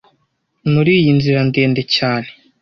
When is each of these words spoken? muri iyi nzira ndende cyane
muri 0.71 0.91
iyi 0.99 1.11
nzira 1.17 1.39
ndende 1.49 1.81
cyane 1.95 2.29